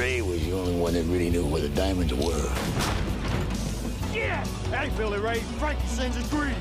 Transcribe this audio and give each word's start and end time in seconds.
See, 0.00 0.20
but 0.20 0.22
Billy 0.22 0.22
Ray 0.22 0.22
was 0.22 0.46
the 0.46 0.52
only 0.52 0.76
one 0.76 0.92
that 0.94 1.04
really 1.04 1.30
knew 1.30 1.44
where 1.44 1.60
the 1.60 1.68
diamonds 1.70 2.14
were. 2.14 2.50
Yeah! 4.14 4.44
Hey, 4.70 4.90
Billy 4.96 5.18
Ray, 5.18 5.40
Frankenstein's 5.58 6.16
a 6.16 6.22
green. 6.30 6.54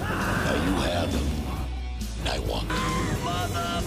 Now 0.00 0.54
you 0.54 0.74
have 0.82 1.12
them. 1.12 1.28
And 2.20 2.28
I 2.28 2.38
want 2.40 2.68
them. 2.68 3.84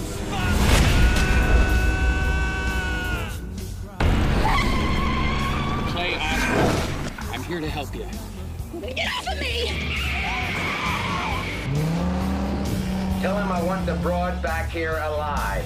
Clay 5.91 6.15
Osborne. 6.15 7.33
I'm 7.33 7.43
here 7.43 7.59
to 7.59 7.69
help 7.69 7.93
you. 7.93 8.07
Get 8.81 9.07
off 9.07 9.27
of 9.27 9.39
me! 9.39 9.67
Tell 13.21 13.37
him 13.37 13.51
I 13.51 13.61
want 13.63 13.85
the 13.85 13.95
broad 13.95 14.41
back 14.41 14.69
here 14.69 14.97
alive. 15.03 15.65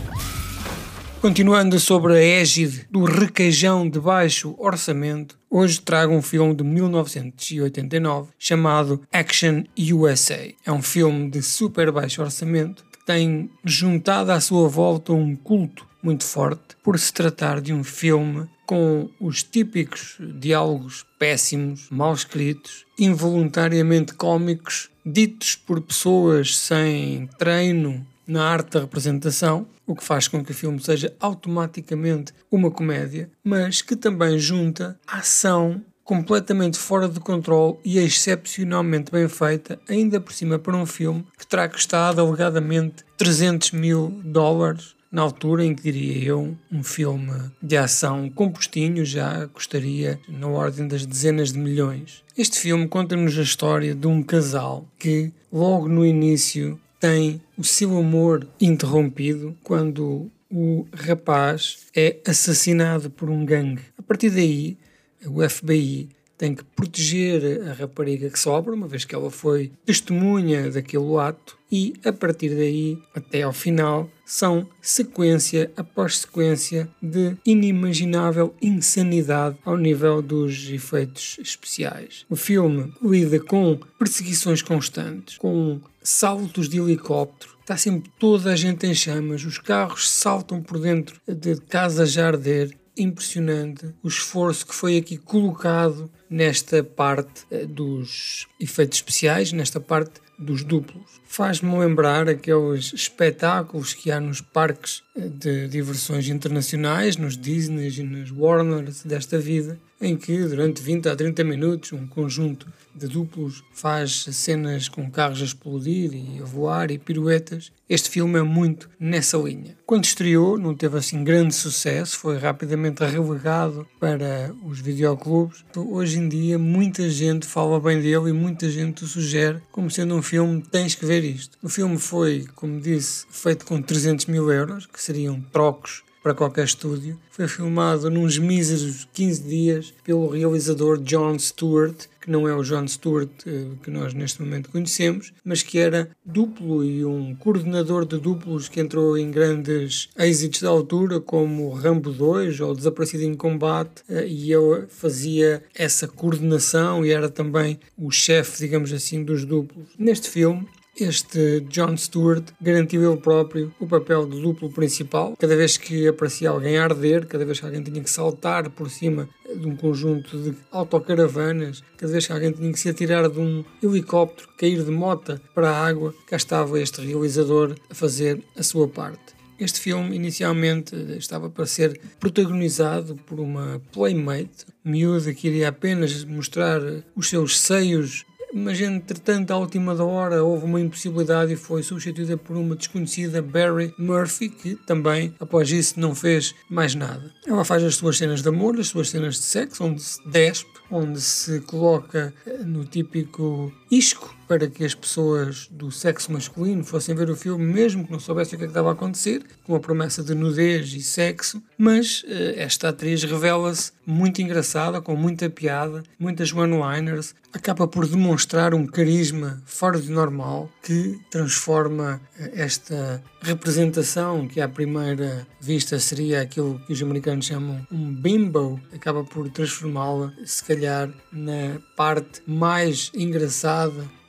Continuando 1.26 1.80
sobre 1.80 2.14
a 2.14 2.24
égide 2.24 2.86
do 2.92 3.04
requeijão 3.04 3.90
de 3.90 4.00
baixo 4.00 4.54
orçamento, 4.60 5.40
hoje 5.50 5.82
trago 5.82 6.14
um 6.14 6.22
filme 6.22 6.54
de 6.54 6.64
1989 6.64 8.30
chamado 8.38 9.02
Action 9.12 9.64
USA. 9.92 10.54
É 10.64 10.72
um 10.72 10.84
filme 10.84 11.32
de 11.32 11.42
super 11.42 11.92
baixo 11.92 12.22
orçamento 12.22 12.86
que 12.92 13.04
tem 13.04 13.50
juntado 13.64 14.32
à 14.32 14.40
sua 14.40 14.70
volta 14.70 15.14
um 15.14 15.36
culto 15.36 15.88
muito 16.00 16.24
forte 16.24 16.78
por 16.84 17.00
se 17.00 17.12
tratar 17.12 17.60
de 17.60 17.74
um 17.74 17.84
filme 17.84 18.48
com 18.68 19.10
os 19.20 19.42
típicos 19.42 20.18
diálogos 20.20 21.08
péssimos, 21.18 21.88
mal 21.90 22.14
escritos, 22.14 22.86
involuntariamente 23.00 24.14
cómicos, 24.14 24.92
ditos 25.04 25.56
por 25.56 25.82
pessoas 25.82 26.56
sem 26.56 27.28
treino 27.40 28.06
na 28.28 28.44
arte 28.44 28.72
da 28.72 28.82
representação, 28.82 29.68
o 29.86 29.96
que 29.96 30.04
faz 30.04 30.28
com 30.28 30.44
que 30.44 30.52
o 30.52 30.56
filme 30.56 30.82
seja 30.82 31.14
automaticamente 31.20 32.34
uma 32.52 32.72
comédia, 32.72 33.30
mas 33.44 33.82
que 33.82 33.96
também 33.96 34.40
junta 34.40 35.00
ação 35.08 35.82
completamente 36.04 36.78
fora 36.78 37.10
de 37.10 37.20
controle 37.20 37.78
e 37.84 37.98
excepcionalmente 37.98 39.12
bem 39.12 39.28
feita, 39.28 39.80
ainda 39.90 40.22
por 40.22 40.32
cima 40.32 40.60
para 40.60 40.78
um 40.78 40.86
filme 40.86 41.26
que 41.38 41.48
terá 41.48 41.68
custado 41.68 42.22
alegadamente 42.22 43.04
300 43.18 43.72
mil 43.72 44.22
dólares, 44.24 44.96
na 45.12 45.22
altura 45.22 45.66
em 45.66 45.74
que 45.74 45.82
diria 45.82 46.26
eu, 46.26 46.56
um 46.72 46.84
filme 46.84 47.32
de 47.62 47.78
ação 47.78 48.30
compostinho 48.30 49.06
já 49.06 49.48
custaria 49.48 50.20
na 50.28 50.48
ordem 50.48 50.88
das 50.88 51.06
dezenas 51.06 51.54
de 51.54 51.58
milhões. 51.58 52.24
Este 52.38 52.60
filme 52.60 52.88
conta-nos 52.88 53.38
a 53.40 53.42
história 53.42 53.96
de 53.96 54.06
um 54.08 54.22
casal 54.22 54.86
que, 55.00 55.32
logo 55.52 55.88
no 55.88 56.06
início, 56.06 56.78
tem 57.06 57.40
o 57.56 57.64
seu 57.64 57.96
amor 57.96 58.48
interrompido 58.60 59.56
quando 59.64 60.32
o 60.50 60.88
rapaz 60.92 61.86
é 61.96 62.18
assassinado 62.26 63.12
por 63.12 63.30
um 63.30 63.46
gangue. 63.46 63.84
A 63.96 64.02
partir 64.02 64.32
daí, 64.32 64.76
o 65.24 65.48
FBI 65.48 66.10
tem 66.36 66.56
que 66.56 66.64
proteger 66.64 67.62
a 67.70 67.74
rapariga 67.74 68.28
que 68.28 68.40
sobra, 68.40 68.74
uma 68.74 68.88
vez 68.88 69.06
que 69.06 69.14
ela 69.14 69.30
foi 69.30 69.72
testemunha 69.86 70.72
daquele 70.72 71.16
ato, 71.18 71.56
e 71.72 71.94
a 72.04 72.12
partir 72.12 72.50
daí, 72.50 72.98
até 73.14 73.44
ao 73.44 73.54
final, 73.54 74.10
são 74.26 74.68
sequência 74.82 75.72
após 75.78 76.18
sequência 76.18 76.90
de 77.02 77.38
inimaginável 77.46 78.56
insanidade 78.60 79.58
ao 79.64 79.78
nível 79.78 80.24
dos 80.24 80.70
efeitos 80.70 81.38
especiais. 81.40 82.26
O 82.30 82.36
filme 82.36 82.92
lida 83.02 83.40
com 83.40 83.80
perseguições 84.00 84.64
constantes, 84.64 85.38
com 85.38 85.80
saltos 86.06 86.70
de 86.70 86.80
helicóptero, 86.80 87.58
está 87.60 87.76
sempre 87.76 88.12
toda 88.20 88.54
a 88.54 88.56
gente 88.56 88.86
em 88.86 88.94
chamas, 88.94 89.44
os 89.44 89.58
carros 89.58 90.10
saltam 90.10 90.62
por 90.62 90.80
dentro 90.80 91.20
de 91.28 91.56
casas 91.62 92.18
a 92.18 92.28
arder, 92.28 92.78
impressionante 92.98 93.94
o 94.02 94.08
esforço 94.08 94.66
que 94.66 94.74
foi 94.74 94.98
aqui 94.98 95.18
colocado 95.18 96.10
nesta 96.30 96.84
parte 96.84 97.46
eh, 97.52 97.66
dos 97.66 98.48
efeitos 98.60 99.00
especiais, 99.00 99.52
nesta 99.52 99.80
parte 99.80 100.22
dos 100.38 100.64
duplos. 100.64 101.22
Faz-me 101.28 101.78
lembrar 101.78 102.30
aqueles 102.30 102.94
espetáculos 102.94 103.94
que 103.94 104.12
há 104.12 104.20
nos 104.20 104.42
parques 104.42 105.02
eh, 105.16 105.28
de 105.30 105.68
diversões 105.68 106.28
internacionais, 106.28 107.18
nos 107.18 107.38
Disney 107.38 107.90
e 107.90 108.04
nos 108.04 108.32
Warners 108.32 109.04
desta 109.04 109.38
vida, 109.38 109.80
em 110.02 110.16
que 110.18 110.38
durante 110.44 110.82
20 110.82 111.10
a 111.10 111.16
30 111.16 111.44
minutos 111.44 111.94
um 111.94 112.06
conjunto 112.06 112.68
de 112.94 113.08
duplos 113.08 113.64
faz 113.74 114.26
cenas 114.32 114.88
com 114.88 115.10
carros 115.10 115.42
a 115.42 115.46
explodir 115.46 116.14
e 116.14 116.40
a 116.42 116.46
voar 116.46 116.92
e 116.92 116.98
piruetas. 116.98 117.72
Este 117.90 118.10
filme 118.10 118.40
é 118.40 118.42
muito 118.42 118.90
nessa 119.00 119.38
linha. 119.38 119.78
Quando 119.86 120.06
estreou, 120.06 120.58
não 120.58 120.74
teve 120.74 120.98
assim 120.98 121.24
grande 121.24 121.54
sucesso, 121.54 122.18
foi 122.18 122.38
rapidamente 122.38 123.04
relegado 123.04 123.88
para 124.00 124.54
os 124.66 124.80
videoclubes. 124.80 125.64
Hoje 125.76 126.15
em 126.16 126.28
dia, 126.28 126.58
muita 126.58 127.10
gente 127.10 127.46
fala 127.46 127.80
bem 127.80 128.02
dele 128.02 128.30
e 128.30 128.34
muita 128.34 128.70
gente 128.70 129.04
o 129.04 129.08
sugere 129.08 129.62
como 129.72 129.92
sendo 129.92 130.16
um 130.16 130.22
filme, 130.22 130.62
tens 130.62 130.96
que 130.96 131.06
ver 131.06 131.24
isto. 131.24 131.58
O 131.62 131.70
filme 131.70 131.98
foi, 131.98 132.48
como 132.56 132.80
disse, 132.80 133.26
feito 133.30 133.66
com 133.66 133.82
300 133.82 134.26
mil 134.26 134.52
euros, 134.52 134.86
que 134.86 135.02
seriam 135.02 135.40
trocos 135.52 136.04
para 136.26 136.34
qualquer 136.34 136.66
estúdio. 136.66 137.20
Foi 137.30 137.48
filmado 137.48 138.10
nos 138.10 138.40
míseros 138.40 139.08
15 139.14 139.44
dias 139.44 139.94
pelo 140.04 140.28
realizador 140.28 140.98
John 140.98 141.38
Stewart, 141.38 142.08
que 142.20 142.32
não 142.32 142.50
é 142.50 142.56
o 142.56 142.64
John 142.64 142.88
Stewart 142.88 143.30
eh, 143.46 143.68
que 143.84 143.92
nós 143.92 144.12
neste 144.12 144.42
momento 144.42 144.72
conhecemos, 144.72 145.32
mas 145.44 145.62
que 145.62 145.78
era 145.78 146.10
duplo 146.26 146.84
e 146.84 147.06
um 147.06 147.36
coordenador 147.36 148.08
de 148.08 148.18
duplos 148.18 148.68
que 148.68 148.80
entrou 148.80 149.16
em 149.16 149.30
grandes 149.30 150.10
êxitos 150.18 150.64
da 150.64 150.70
altura, 150.70 151.20
como 151.20 151.72
Rambo 151.72 152.12
2 152.12 152.60
ou 152.60 152.74
Desaparecido 152.74 153.24
em 153.24 153.36
Combate, 153.36 154.02
eh, 154.10 154.26
e 154.28 154.52
ele 154.52 154.88
fazia 154.90 155.62
essa 155.76 156.08
coordenação 156.08 157.06
e 157.06 157.12
era 157.12 157.30
também 157.30 157.80
o 157.96 158.10
chefe, 158.10 158.58
digamos 158.58 158.92
assim, 158.92 159.24
dos 159.24 159.46
duplos. 159.46 159.90
Neste 159.96 160.28
filme, 160.28 160.68
este 160.98 161.62
John 161.70 161.98
Stewart 161.98 162.46
garantiu 162.62 163.10
ele 163.10 163.20
próprio 163.20 163.74
o 163.80 163.88
papel 163.88 164.28
de 164.28 164.42
duplo 164.42 164.72
principal. 164.72 165.36
Cada 165.38 165.56
vez 165.56 165.78
que 165.78 166.08
aparecia 166.08 166.50
alguém 166.50 166.78
a 166.78 166.84
arder, 166.84 167.26
cada 167.26 167.46
vez 167.46 167.60
que 167.60 167.66
alguém 167.66 167.84
tinha 167.84 168.02
que 168.02 168.10
saltar 168.10 168.70
por 168.70 168.90
cima 168.90 169.28
de 169.54 169.68
um 169.68 169.76
conjunto 169.76 170.38
de 170.38 170.56
autocaravanas, 170.72 171.84
cada 171.98 172.12
vez 172.12 172.26
que 172.26 172.34
alguém 172.34 172.52
tinha 172.52 172.72
que 172.72 172.80
se 172.80 172.90
atirar 172.90 173.30
de 173.30 173.40
um 173.40 173.64
helicóptero, 173.82 174.50
cair 174.58 174.84
de 174.84 174.92
mota 174.92 175.42
para 175.54 175.70
a 175.70 175.86
água, 175.86 176.14
cá 176.28 176.38
estava 176.38 176.80
este 176.80 177.02
realizador 177.02 177.76
a 177.90 177.94
fazer 177.94 178.42
a 178.58 178.64
sua 178.64 178.88
parte. 178.88 179.36
Este 179.58 179.80
filme 179.80 180.16
inicialmente 180.16 180.94
estava 181.18 181.50
para 181.50 181.66
ser 181.66 182.00
protagonizado 182.20 183.16
por 183.26 183.40
uma 183.40 183.82
playmate, 183.94 184.66
miúda 184.84 185.34
que 185.34 185.48
iria 185.48 185.70
apenas 185.70 186.26
mostrar 186.26 186.82
os 187.16 187.30
seus 187.30 187.58
seios 187.58 188.26
mas 188.56 188.80
entretanto, 188.80 189.52
à 189.52 189.58
última 189.58 189.94
da 189.94 190.06
hora, 190.06 190.42
houve 190.42 190.64
uma 190.64 190.80
impossibilidade 190.80 191.52
e 191.52 191.58
foi 191.58 191.84
substituída 191.84 192.38
por 192.38 192.56
uma 192.56 192.74
desconhecida 192.74 193.42
Barry 193.42 193.94
Murphy, 194.00 194.48
que 194.48 194.76
também, 194.88 195.36
após 195.42 195.70
isso, 195.72 196.00
não 196.00 196.16
fez 196.16 196.56
mais 196.70 196.96
nada. 196.96 197.34
Ela 197.46 197.66
faz 197.66 197.84
as 197.84 197.98
suas 197.98 198.18
cenas 198.18 198.42
de 198.42 198.48
amor, 198.48 198.80
as 198.80 198.88
suas 198.88 199.10
cenas 199.10 199.36
de 199.36 199.44
sexo, 199.44 199.84
onde 199.84 200.02
se 200.02 200.26
despe, 200.30 200.70
onde 200.90 201.20
se 201.20 201.60
coloca 201.62 202.34
no 202.66 202.86
típico 202.86 203.74
isco 203.98 204.36
para 204.48 204.68
que 204.68 204.86
as 204.86 204.94
pessoas 204.94 205.68
do 205.72 205.92
sexo 205.92 206.32
masculino 206.32 206.84
fossem 206.84 207.16
ver 207.16 207.30
o 207.30 207.36
filme, 207.36 207.66
mesmo 207.66 208.06
que 208.06 208.12
não 208.12 208.20
soubessem 208.20 208.56
o 208.56 208.58
que, 208.58 208.66
é 208.66 208.68
que 208.68 208.72
estava 208.72 208.90
a 208.90 208.94
acontecer, 208.94 209.44
com 209.64 209.76
a 209.76 209.80
promessa 209.80 210.24
de 210.24 210.36
nudez 210.36 210.94
e 210.94 211.02
sexo. 211.02 211.62
Mas 211.78 212.24
uh, 212.24 212.54
esta 212.56 212.90
atriz 212.90 213.24
revela-se 213.24 213.92
muito 214.06 214.42
engraçada, 214.42 215.02
com 215.02 215.16
muita 215.16 215.50
piada, 215.50 216.04
muitas 216.20 216.54
one-liners, 216.54 217.34
acaba 217.52 217.88
por 217.88 218.08
demonstrar 218.08 218.74
um 218.74 218.86
carisma 218.86 219.62
fora 219.66 220.00
de 220.00 220.12
normal 220.12 220.70
que 220.84 221.20
transforma 221.32 222.22
uh, 222.40 222.50
esta 222.54 223.24
representação, 223.42 224.48
que 224.48 224.62
à 224.62 224.70
primeira 224.70 225.48
vista 225.60 225.98
seria 226.00 226.42
aquilo 226.42 226.80
que 226.86 226.94
os 226.94 227.02
americanos 227.02 227.46
chamam 227.46 227.86
um 227.92 228.14
bimbo, 228.14 228.80
acaba 228.94 229.24
por 229.24 229.50
transformá-la, 229.50 230.32
se 230.46 230.64
calhar, 230.64 231.10
na 231.32 231.80
parte 231.96 232.42
mais 232.46 233.12
engraçada 233.16 233.85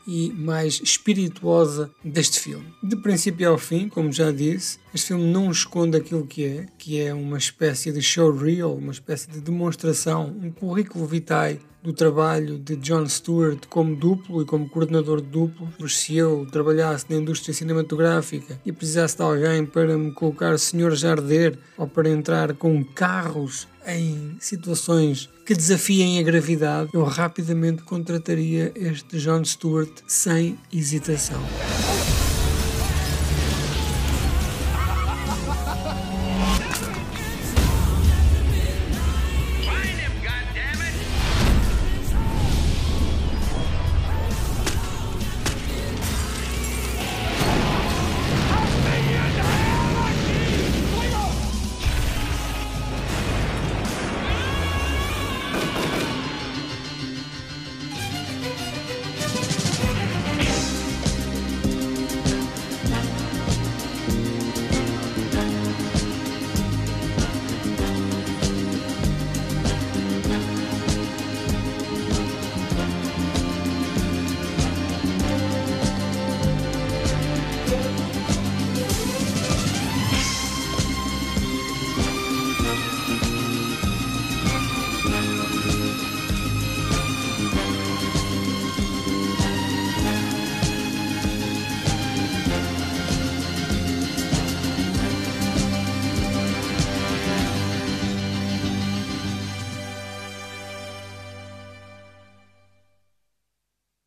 e 0.06 0.32
mais 0.32 0.80
espirituosa 0.80 1.90
deste 2.04 2.38
filme. 2.38 2.66
De 2.82 2.96
princípio 2.96 3.50
ao 3.50 3.58
fim, 3.58 3.88
como 3.88 4.12
já 4.12 4.30
disse, 4.30 4.78
este 4.94 5.08
filme 5.08 5.24
não 5.24 5.50
esconde 5.50 5.96
aquilo 5.96 6.26
que 6.26 6.44
é, 6.44 6.66
que 6.78 7.00
é 7.00 7.12
uma 7.12 7.36
espécie 7.36 7.90
de 7.90 8.00
showreel, 8.00 8.74
uma 8.74 8.92
espécie 8.92 9.28
de 9.28 9.40
demonstração, 9.40 10.34
um 10.40 10.50
currículo 10.50 11.06
vitae 11.06 11.60
do 11.82 11.92
trabalho 11.92 12.58
de 12.58 12.74
John 12.76 13.06
Stewart 13.08 13.66
como 13.68 13.94
duplo 13.94 14.42
e 14.42 14.44
como 14.44 14.68
coordenador 14.68 15.20
de 15.20 15.28
duplo. 15.28 15.88
Se 15.88 16.16
eu 16.16 16.44
trabalhasse 16.50 17.06
na 17.08 17.16
indústria 17.16 17.54
cinematográfica 17.54 18.60
e 18.66 18.72
precisasse 18.72 19.16
de 19.16 19.22
alguém 19.22 19.64
para 19.64 19.96
me 19.96 20.10
colocar 20.12 20.58
senhores 20.58 21.04
a 21.04 21.12
arder 21.12 21.56
ou 21.78 21.86
para 21.86 22.08
entrar 22.08 22.54
com 22.54 22.82
carros 22.82 23.68
em 23.86 24.36
situações 24.40 25.28
que 25.44 25.54
desafiem 25.54 26.18
a 26.18 26.22
gravidade, 26.22 26.90
eu 26.92 27.04
rapidamente 27.04 27.82
contrataria 27.82 28.72
este 28.74 29.18
John 29.18 29.44
Stewart 29.44 29.92
sem 30.06 30.58
hesitação. 30.72 31.42